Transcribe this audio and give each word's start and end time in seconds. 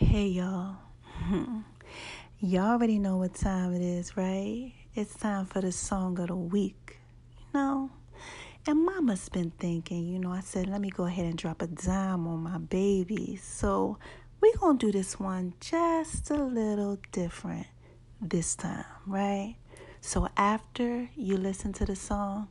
Hey 0.00 0.28
y'all. 0.28 0.76
y'all 2.38 2.70
already 2.70 3.00
know 3.00 3.16
what 3.16 3.34
time 3.34 3.74
it 3.74 3.82
is, 3.82 4.16
right? 4.16 4.72
It's 4.94 5.12
time 5.16 5.44
for 5.44 5.60
the 5.60 5.72
song 5.72 6.20
of 6.20 6.28
the 6.28 6.36
week. 6.36 7.00
You 7.36 7.46
know? 7.52 7.90
And 8.68 8.86
mama's 8.86 9.28
been 9.28 9.50
thinking, 9.58 10.06
you 10.06 10.20
know, 10.20 10.30
I 10.30 10.38
said, 10.38 10.68
let 10.68 10.80
me 10.80 10.90
go 10.90 11.06
ahead 11.06 11.26
and 11.26 11.36
drop 11.36 11.62
a 11.62 11.66
dime 11.66 12.28
on 12.28 12.44
my 12.44 12.58
baby. 12.58 13.40
So 13.42 13.98
we're 14.40 14.56
going 14.58 14.78
to 14.78 14.86
do 14.86 14.92
this 14.92 15.18
one 15.18 15.54
just 15.58 16.30
a 16.30 16.44
little 16.44 16.98
different 17.10 17.66
this 18.20 18.54
time, 18.54 18.84
right? 19.04 19.56
So 20.00 20.28
after 20.36 21.10
you 21.16 21.36
listen 21.36 21.72
to 21.72 21.84
the 21.84 21.96
song, 21.96 22.46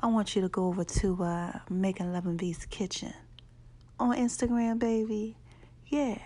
I 0.00 0.06
want 0.06 0.34
you 0.34 0.40
to 0.40 0.48
go 0.48 0.68
over 0.68 0.84
to 0.84 1.22
uh, 1.22 1.58
Making 1.68 2.14
Love 2.14 2.24
in 2.24 2.38
V's 2.38 2.64
Kitchen 2.64 3.12
on 4.00 4.16
Instagram, 4.16 4.78
baby. 4.78 5.36
Yeah 5.88 6.16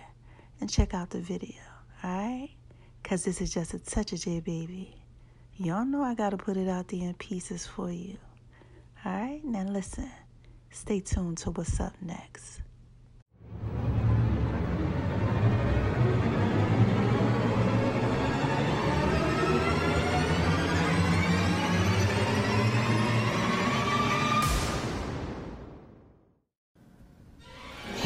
and 0.62 0.70
check 0.70 0.94
out 0.94 1.10
the 1.10 1.18
video, 1.18 1.60
alright? 2.04 2.50
Because 3.03 3.25
this 3.25 3.40
is 3.40 3.53
just 3.53 3.75
a 3.75 3.80
touch 3.80 4.12
of 4.12 4.20
J, 4.20 4.39
baby. 4.39 4.94
Y'all 5.57 5.84
know 5.84 6.04
I 6.04 6.14
got 6.14 6.30
to 6.30 6.36
put 6.36 6.57
it 6.57 6.68
out 6.68 6.86
there 6.86 7.00
in 7.00 7.14
pieces 7.14 7.66
for 7.66 7.90
you. 7.90 8.16
Alright? 9.04 9.44
Now 9.44 9.64
listen. 9.64 10.08
Stay 10.70 11.00
tuned 11.00 11.39
to 11.39 11.50
what's 11.50 11.80
up 11.80 11.94
next. 12.00 12.62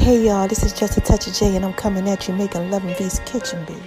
Hey 0.07 0.25
y'all, 0.25 0.47
this 0.47 0.63
is 0.63 0.71
just 0.71 0.95
a 0.95 1.01
touch 1.01 1.27
of 1.27 1.33
J, 1.33 1.57
and 1.57 1.65
I'm 1.65 1.73
coming 1.73 2.07
at 2.07 2.29
you 2.29 2.33
making 2.33 2.71
Love 2.71 2.85
in 2.85 2.95
V's 2.95 3.19
Kitchen, 3.25 3.65
baby. 3.65 3.83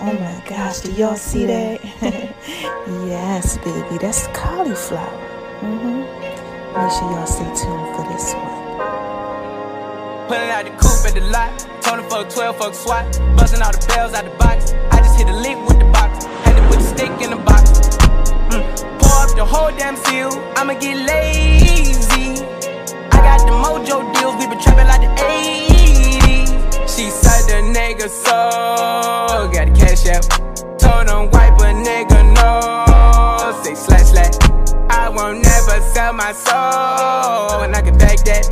Oh 0.00 0.14
my 0.14 0.42
gosh, 0.48 0.80
do 0.80 0.90
y'all 0.92 1.14
see 1.14 1.44
that? 1.44 1.84
yes, 3.04 3.58
baby, 3.58 3.98
that's 3.98 4.28
cauliflower. 4.28 5.12
Mm-hmm. 5.60 6.08
Make 6.72 6.90
sure 6.90 7.10
y'all 7.12 7.26
stay 7.26 7.44
tuned 7.44 7.84
for 7.94 8.08
this 8.08 8.32
one. 8.32 8.48
Pulling 10.26 10.50
out 10.56 10.64
the 10.64 10.70
coupe 10.80 11.04
at 11.04 11.12
the 11.12 11.20
lot, 11.28 11.82
Tony 11.82 12.02
fuck 12.08 12.30
12 12.30 12.56
fuck 12.56 12.72
SWAT, 12.74 13.04
busting 13.36 13.60
all 13.60 13.72
the 13.72 13.86
bells 13.88 14.14
out 14.14 14.24
the 14.24 14.30
box. 14.38 14.72
I 14.90 15.00
just 15.00 15.18
hit 15.18 15.28
a 15.28 15.36
lick 15.36 15.58
with 15.68 15.80
the 15.80 15.90
box, 15.92 16.24
had 16.24 16.56
to 16.56 16.66
put 16.68 16.78
the 16.78 16.96
stick 16.96 17.10
in 17.20 17.28
the 17.28 17.44
box. 17.44 17.72
Mm. 18.48 18.64
Pour 18.98 19.20
up 19.20 19.36
the 19.36 19.44
whole 19.44 19.70
damn 19.76 19.96
seal, 19.96 20.30
I'ma 20.56 20.80
get 20.80 20.96
lazy. 20.96 21.59
Nigga 28.00 28.08
so 28.08 29.50
got 29.52 29.66
the 29.66 29.74
cash 29.78 30.06
out. 30.08 30.78
Told 30.78 31.08
him 31.08 31.30
wipe 31.30 31.58
a 31.58 31.72
nigga 31.72 32.34
no. 32.34 33.62
Say 33.62 33.74
slash 33.74 34.06
slash. 34.06 34.34
I 34.90 35.08
won't 35.08 35.42
never 35.42 35.80
sell 35.92 36.12
my 36.12 36.32
soul, 36.32 37.62
and 37.62 37.74
I 37.74 37.82
can 37.82 37.96
back 37.98 38.18
that. 38.24 38.46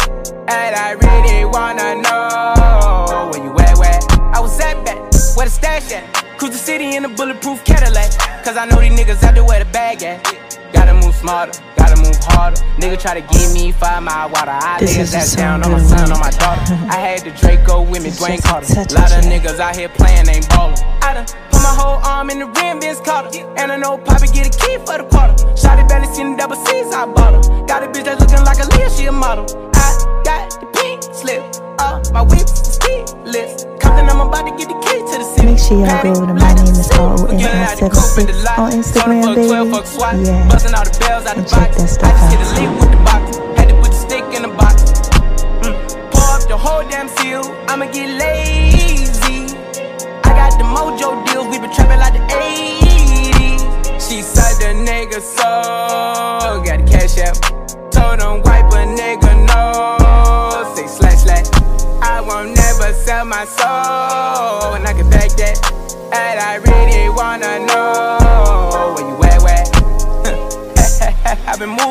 And 0.48 0.76
I 0.76 0.92
really 0.92 1.44
wanna 1.44 2.02
know 2.02 3.30
where 3.30 3.42
you 3.42 3.52
at, 3.58 3.78
where? 3.78 3.98
I 4.34 4.40
was 4.40 4.58
at 4.60 4.84
back, 4.84 4.98
where 5.36 5.46
the 5.46 5.50
stash 5.50 5.92
at? 5.92 6.04
Cruise 6.38 6.52
the 6.52 6.58
city 6.58 6.96
in 6.96 7.04
a 7.04 7.08
bulletproof 7.08 7.64
Cadillac. 7.64 8.10
Cause 8.44 8.56
I 8.56 8.66
know 8.66 8.80
these 8.80 8.92
niggas 8.92 9.22
out 9.24 9.34
there 9.34 9.44
where 9.44 9.64
the 9.64 9.70
bag 9.70 10.02
at. 10.02 10.48
Gotta 10.72 10.94
move 10.94 11.14
smarter, 11.14 11.58
gotta 11.76 11.96
move 11.96 12.16
harder. 12.20 12.60
Nigga 12.78 13.00
try 13.00 13.20
to 13.20 13.24
give 13.32 13.52
me 13.52 13.72
five 13.72 14.02
mile 14.02 14.28
water. 14.28 14.52
I 14.52 14.78
This 14.78 15.10
that 15.12 15.30
the 15.30 15.36
down 15.36 15.64
on 15.64 15.72
my 15.72 15.80
son, 15.80 16.12
on 16.12 16.20
my 16.20 16.30
daughter. 16.30 16.74
I 16.88 16.96
had 16.96 17.20
the 17.24 17.30
Draco 17.30 17.57
with 18.02 18.20
me, 18.20 18.26
Dwayne 18.26 18.42
Carter. 18.42 18.74
Lot 18.94 19.12
of 19.12 19.24
niggas 19.24 19.58
out 19.58 19.76
here 19.76 19.88
playing, 19.88 20.28
ain't 20.28 20.48
ballin'. 20.48 20.78
I 21.02 21.14
done 21.14 21.26
put 21.50 21.62
my 21.62 21.74
whole 21.74 21.98
arm 22.04 22.30
in 22.30 22.38
the 22.38 22.46
rim, 22.46 22.80
Vince 22.80 23.00
Carter. 23.00 23.30
And 23.56 23.72
I 23.72 23.76
know 23.76 23.98
Poppy 23.98 24.28
get 24.28 24.46
a 24.46 24.58
key 24.58 24.78
for 24.78 24.98
the 24.98 25.06
quarter. 25.10 25.34
Shotty 25.58 25.88
barely 25.88 26.06
seen 26.14 26.32
the 26.32 26.36
double 26.38 26.56
C's, 26.66 26.92
I 26.92 27.06
bought 27.06 27.34
her. 27.34 27.66
Got 27.66 27.82
a 27.82 27.88
bitch 27.88 28.04
that's 28.04 28.20
looking 28.20 28.44
like 28.44 28.58
a 28.58 28.66
Leah, 28.76 28.90
she 28.90 29.06
a 29.06 29.12
model. 29.12 29.46
I 29.74 30.22
got 30.24 30.60
the 30.60 30.66
pink 30.78 31.02
slip, 31.02 31.42
uh, 31.78 32.02
my 32.12 32.22
whips 32.22 32.78
keyless. 32.78 33.64
Compton, 33.80 34.08
I'm 34.08 34.20
about 34.20 34.46
to 34.46 34.52
get 34.56 34.68
the 34.68 34.78
key 34.84 34.98
to 34.98 35.16
the 35.18 35.26
city. 35.34 35.46
Make 35.46 35.58
sure 35.58 35.78
y'all 35.82 36.02
go 36.02 36.26
to 36.26 36.34
My 36.34 36.54
Name 36.54 36.74
is 36.74 36.90
R-O-N-I-76 36.92 38.58
on 38.58 38.72
Instagram, 38.72 39.34
baby. 39.34 39.48
Yeah. 39.48 40.48
The 40.48 40.96
bells 41.00 41.26
And 41.26 41.46
check 41.48 41.72
that 41.74 41.88
stuff 41.88 42.14
I 42.14 42.36
just 42.36 42.56
hit 42.56 42.68
out. 43.08 43.47
Whole 46.68 46.88
damn 46.88 47.08
seal. 47.08 47.44
I'ma 47.68 47.86
get 47.86 48.10
lazy. 48.22 49.38
I 50.28 50.30
got 50.38 50.52
the 50.60 50.66
mojo 50.74 51.24
deals. 51.26 51.46
We 51.48 51.58
been 51.58 51.72
trapping 51.72 52.00
like 52.04 52.12
the 52.12 52.24
80s. 52.28 53.60
She 54.04 54.22
said 54.22 54.54
the 54.60 54.70
nigga 54.88 55.20
so 55.20 56.62
got 56.66 56.78
the 56.80 56.86
cash 56.92 57.16
out. 57.26 57.36
Told 57.92 58.20
him 58.20 58.42
wipe 58.44 58.72
a 58.80 58.84
nigga 59.00 59.32
no. 59.50 60.74
Say 60.74 60.86
slash 60.86 61.20
slash. 61.24 61.48
I 62.02 62.20
won't 62.20 62.54
never 62.54 62.92
sell 62.92 63.24
my 63.24 63.44
soul, 63.44 64.74
and 64.74 64.86
I 64.86 64.92
can 64.92 65.08
back 65.10 65.30
that. 65.40 65.56
And 66.12 66.40
I 66.40 66.54
really 66.56 67.08
wanna 67.10 67.37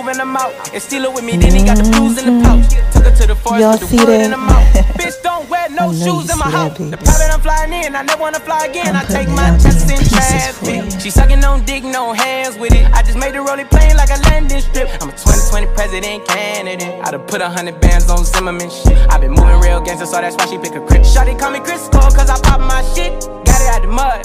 moving 0.08 0.20
them 0.20 0.38
out 0.38 0.54
and 0.74 0.82
steal 0.82 1.04
it 1.04 1.14
with 1.14 1.24
me. 1.24 1.36
Then 1.36 1.54
he 1.54 1.66
got 1.66 1.78
the 1.78 1.84
blues 1.84 2.18
in 2.18 2.40
the 2.40 2.44
pouch. 2.44 2.72
Took 2.94 3.04
her 3.04 3.12
to 3.12 3.28
the 3.28 3.36
forest 3.36 3.60
Y'all 3.60 3.78
see 3.78 3.98
that? 3.98 4.24
in 4.24 4.32
the 4.32 4.38
mouth. 4.38 4.64
Bitch, 5.00 5.22
don't 5.22 5.50
wear 5.50 5.68
no 5.70 5.92
shoes 5.92 6.32
in 6.32 6.40
my 6.40 6.50
house. 6.50 6.78
The 6.78 6.96
private 6.96 7.32
I'm 7.34 7.42
flying 7.42 7.74
in, 7.74 7.96
I 7.96 8.04
never 8.04 8.22
wanna 8.22 8.40
fly 8.40 8.66
again. 8.68 8.96
I 8.96 9.04
take 9.04 9.28
my 9.28 9.52
chances 9.60 9.84
in 9.92 9.92
in 9.92 10.00
pieces 10.00 10.16
for 10.16 10.64
traffic. 10.64 11.02
She 11.02 11.10
sucking 11.12 11.44
on 11.44 11.66
dick, 11.66 11.84
no 11.84 12.14
hands 12.14 12.58
with 12.58 12.72
it. 12.72 12.88
I 12.94 13.04
just 13.04 13.18
made 13.18 13.36
the 13.36 13.42
rolling 13.42 13.68
plane 13.68 13.98
like 13.98 14.10
a 14.10 14.20
landing 14.32 14.62
strip. 14.62 14.88
I'm 15.04 15.10
a 15.10 15.18
2020 15.20 15.68
president 15.76 16.28
candidate. 16.28 17.04
I 17.04 17.12
done 17.12 17.28
put 17.28 17.42
a 17.42 17.50
hundred 17.50 17.82
bands 17.82 18.10
on 18.10 18.24
Zimmerman 18.24 18.70
shit. 18.70 18.96
i 19.12 19.20
been 19.20 19.32
moving 19.36 19.60
real 19.60 19.82
gangster, 19.82 20.06
so 20.08 20.22
that's 20.24 20.36
why 20.40 20.48
she 20.48 20.58
pick 20.58 20.72
a 20.72 20.82
crib. 20.88 21.04
Shawty 21.04 21.38
call 21.38 21.52
me 21.52 21.60
Chris 21.60 21.84
Cole, 21.92 22.12
cause 22.16 22.30
I 22.30 22.40
pop 22.40 22.62
my 22.62 22.80
shit. 22.96 23.12
Got 23.44 23.60
it 23.60 23.70
out 23.76 23.82
the 23.84 23.92
mud. 23.92 24.24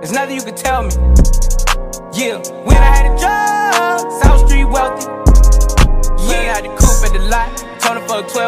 There's 0.00 0.12
nothing 0.12 0.36
you 0.36 0.42
can 0.42 0.56
tell 0.56 0.82
me. 0.82 0.96
Yeah, 2.16 2.40
when 2.64 2.76
I 2.76 2.88
had 2.88 3.04
a 3.12 3.14
job, 3.20 4.22
South 4.22 4.48
Street 4.48 4.64
wealthy. 4.64 5.09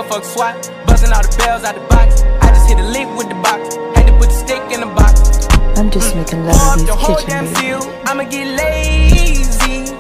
Fuck 0.09 0.23
12, 0.23 0.25
fuck 0.25 0.25
SWAT. 0.25 0.87
Busting 0.87 1.13
all 1.13 1.23
the 1.23 1.35
bells 1.39 1.65
out 1.65 1.75
the 1.75 1.81
box. 1.89 2.23
I 2.41 2.49
just 2.49 2.69
hit 2.69 2.79
a 2.79 2.87
lick 2.89 3.09
with 3.17 3.29
the 3.29 3.35
box. 3.37 3.77
Had 3.95 4.07
to 4.07 4.13
put 4.19 4.29
the 4.29 4.35
stick 4.35 4.63
in 4.73 4.81
the 4.81 4.87
box. 4.87 5.47
I'm 5.79 5.91
just 5.91 6.15
mm. 6.15 6.19
making 6.19 6.47
Love 6.47 6.57
up 6.57 6.79
and 6.79 6.89
the 6.89 6.95
whole 6.95 7.17
Kitchen, 7.17 7.47
seal. 7.57 7.81
I'ma 8.07 8.25
get 8.25 8.47
lazy. 8.59 9.93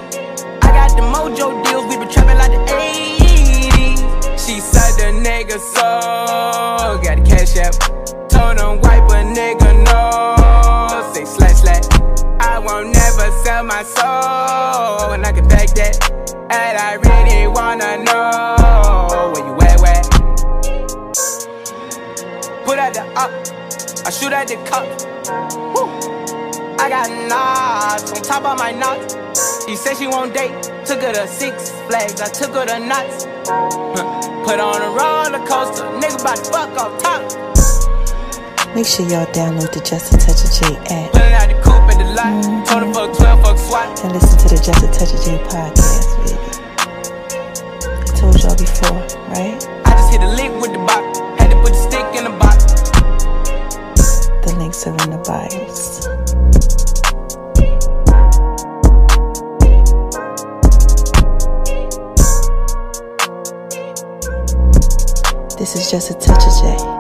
I 0.62 0.68
got 0.72 0.90
the 0.96 1.02
mojo 1.02 1.62
deals. 1.64 1.86
We 1.86 1.96
been 1.96 2.08
trapping 2.08 2.38
like 2.38 2.50
the 2.50 2.62
80s. 2.72 4.00
She 4.38 4.60
said 4.60 4.92
the 4.98 5.08
nigga 5.22 5.58
so 5.58 7.00
got 7.02 7.16
the 7.18 7.24
cash 7.26 7.56
out. 7.56 7.74
Told 8.30 8.58
him 8.58 8.80
wipe 8.80 9.08
a 9.10 9.22
nigga 9.22 9.70
no. 9.86 11.12
Say 11.12 11.24
slash 11.24 11.62
slash. 11.62 11.84
I 12.40 12.58
won't 12.58 12.92
never 12.92 13.30
sell 13.44 13.64
my 13.64 13.82
soul, 13.82 15.12
and 15.12 15.24
I 15.24 15.32
can 15.32 15.46
back 15.48 15.68
that. 15.74 16.10
And 16.50 16.76
I 16.76 16.94
really 16.94 17.46
wanna 17.46 18.04
know 18.04 19.32
where 19.32 19.46
you 19.46 19.61
Put 22.72 22.78
out 22.78 22.94
the 22.94 23.04
up, 23.20 23.28
I 24.06 24.08
shoot 24.08 24.32
at 24.32 24.48
the 24.48 24.56
cup. 24.64 24.88
Woo. 25.76 25.92
I 26.80 26.88
got 26.88 27.12
knots 27.28 28.10
on 28.16 28.22
top 28.24 28.48
of 28.48 28.56
my 28.56 28.72
knots. 28.72 29.12
She 29.66 29.76
said 29.76 29.98
she 29.98 30.06
won't 30.06 30.32
date, 30.32 30.56
took 30.88 31.02
her 31.02 31.12
to 31.12 31.28
Six 31.28 31.68
Flags, 31.84 32.22
I 32.22 32.32
took 32.32 32.56
her 32.56 32.64
to 32.64 32.80
nuts. 32.80 33.28
Huh. 33.44 34.08
Put 34.48 34.56
on 34.58 34.80
a 34.80 34.88
roller 34.88 35.44
coaster, 35.44 35.84
nigga 36.00 36.16
about 36.16 36.40
to 36.40 36.44
fuck 36.48 36.72
off 36.80 36.96
top. 36.96 37.20
Make 38.74 38.86
sure 38.86 39.04
y'all 39.04 39.28
download 39.36 39.68
the 39.76 39.84
Just 39.84 40.14
a 40.14 40.16
Touch 40.16 40.40
of 40.40 40.48
J 40.56 40.72
app 40.88 41.12
Pulling 41.12 41.36
out 41.36 41.52
the 41.52 41.60
coupe 41.60 41.92
at 41.92 42.00
the 42.00 42.08
lot, 42.16 42.40
told 42.64 42.88
her 42.88 42.92
fuck 42.94 43.12
12, 43.12 43.42
fuck 43.44 43.58
SWAT. 43.68 44.00
and 44.00 44.12
listen 44.14 44.38
to 44.40 44.48
the 44.48 44.56
Just 44.56 44.80
a 44.80 44.88
Touch 44.88 45.12
of 45.12 45.20
J 45.20 45.36
podcast, 45.44 46.08
baby. 46.24 46.40
I 48.00 48.16
told 48.16 48.40
y'all 48.40 48.56
before, 48.56 49.04
right? 49.28 49.60
I 49.60 49.90
just 49.92 50.08
hit 50.08 50.22
a 50.24 50.32
lick 50.40 50.56
with 50.56 50.72
the 50.72 50.80
box, 50.88 51.20
The 54.82 54.90
bios. 55.24 56.00
This 65.56 65.76
is 65.76 65.88
just 65.88 66.10
a 66.10 66.14
touch 66.14 66.42
of 66.44 66.86
J. 66.86 66.91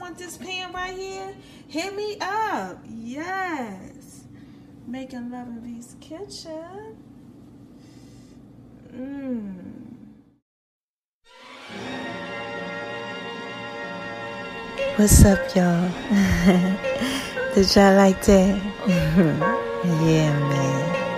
Want 0.00 0.18
this 0.18 0.36
pen 0.36 0.72
right 0.72 0.96
here? 0.96 1.34
Hit 1.68 1.96
me 1.96 2.16
up. 2.20 2.78
Yes. 2.88 4.24
Making 4.86 5.30
Love 5.30 5.48
in 5.48 5.60
V's 5.62 5.96
Kitchen. 6.00 6.96
Mmm. 8.94 9.54
What's 14.96 15.24
up, 15.24 15.38
y'all? 15.54 15.90
Did 17.54 17.74
y'all 17.74 17.96
like 17.96 18.22
that? 18.26 18.62
yeah, 18.88 20.32
man. 20.50 21.16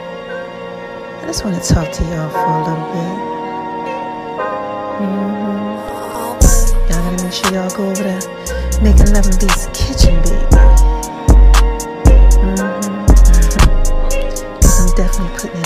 I 1.10 1.26
just 1.26 1.44
want 1.44 1.62
to 1.62 1.68
talk 1.74 1.92
to 1.92 2.04
y'all 2.04 2.30
for 2.30 2.38
a 2.38 2.64
little 2.64 2.92
bit. 2.94 3.18
Mm-hmm. 4.98 5.50
Y'all 6.90 7.02
gotta 7.02 7.24
make 7.24 7.32
sure 7.32 7.52
y'all 7.52 7.70
go 7.70 7.90
over 7.90 8.02
there, 8.02 8.20
making 8.82 9.12
love 9.12 9.26
in 9.26 9.32
V's 9.38 9.66
kitchen, 9.72 10.14
baby. 10.22 10.46
Mm-hmm. 12.38 12.98
I'm 14.78 14.90
definitely 14.94 15.34
putting 15.38 15.57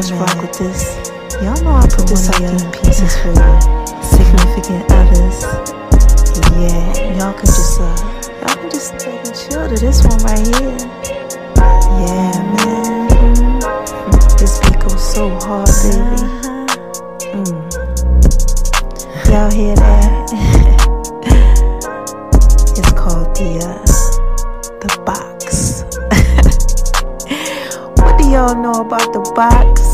just 0.00 0.12
rock 0.12 0.40
with 0.40 0.56
this. 0.56 0.96
Y'all 1.42 1.60
know 1.62 1.72
I 1.72 1.86
put 1.86 2.08
this 2.08 2.30
out 2.30 2.40
in 2.40 2.72
pieces 2.72 3.14
for 3.20 3.28
you. 3.28 3.34
Significant 4.00 4.90
others. 4.92 5.44
Yeah, 6.56 7.18
y'all 7.18 7.34
can 7.34 7.44
just 7.44 7.78
uh, 7.80 7.84
y'all 8.40 8.56
can 8.56 8.70
just 8.70 8.98
take 8.98 9.20
and 9.26 9.34
chill 9.36 9.68
to 9.68 9.76
this 9.76 10.02
one 10.06 10.18
right 10.20 10.38
here. 10.40 10.78
Yeah, 12.00 12.32
man. 12.56 13.08
This 14.38 14.58
beat 14.60 14.78
goes 14.80 15.02
so 15.14 15.28
hard, 15.40 15.68
baby. 15.84 16.22
Mm. 17.36 17.60
Y'all 19.28 19.50
hear 19.52 19.74
that? 19.76 20.32
it's 22.78 22.92
called 22.92 23.36
the 23.36 23.50
uh, 23.68 23.84
the 24.80 24.88
box. 25.04 25.84
what 28.00 28.12
do 28.18 28.24
y'all 28.30 28.54
know 28.54 28.80
about 28.80 29.12
the 29.12 29.20
box? 29.34 29.89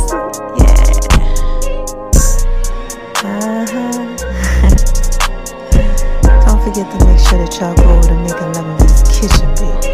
To 7.45 7.53
make 7.53 7.75
go 7.75 7.83
over 7.83 8.09
to 8.09 8.15
Making 8.15 8.53
Love 8.53 8.67
in 8.67 8.77
V's 8.79 9.03
kitchen, 9.03 9.51
baby. 9.57 9.89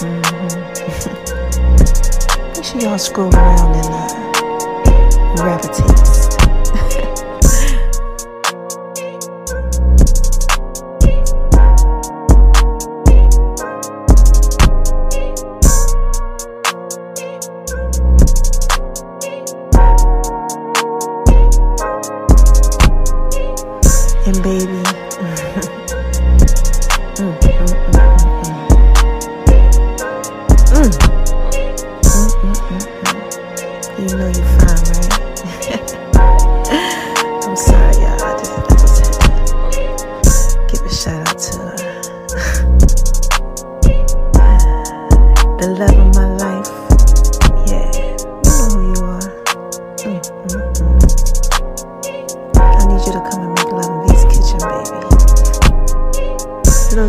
Mm-hmm. 0.00 0.56
make 2.54 2.64
sure 2.64 2.80
y'all 2.80 2.98
scroll 2.98 3.34
around 3.34 3.74
and 3.76 3.86
uh, 3.94 4.08
a 5.64 5.68
taste. 5.68 6.30
And 24.26 24.42
baby, 24.42 24.83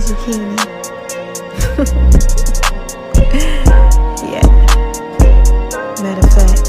zucchini. 0.06 0.56
yeah. 4.32 4.48
Matter 6.04 6.22
of 6.22 6.34
fact, 6.34 6.62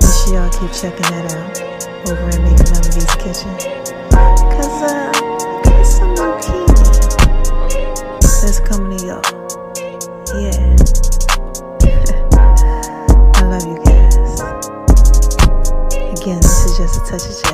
make 0.00 0.14
sure 0.14 0.34
y'all 0.34 0.50
keep 0.54 0.70
checking 0.70 1.08
that 1.10 1.26
out 1.34 1.50
over 2.08 2.28
at 2.28 2.40
Making 2.40 2.70
in 2.86 3.02
kitchen. 3.18 3.52
Cause 4.54 4.78
uh, 4.82 5.10
got 5.64 5.84
some 5.84 6.14
zucchini 6.14 6.80
that's 8.40 8.60
coming 8.60 8.96
to 8.96 9.04
y'all. 9.06 9.26
Yeah. 10.38 10.76
I 13.34 13.42
love 13.42 13.66
you 13.66 13.76
guys. 13.84 14.40
Again, 16.20 16.40
this 16.40 16.64
is 16.64 16.72
just 16.78 16.94
a 16.96 17.04
touch 17.10 17.24
of 17.26 17.49